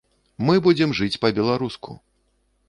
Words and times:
Мы 0.47 0.55
будзем 0.67 0.95
жыць 1.01 1.19
па-беларуску. 1.27 1.91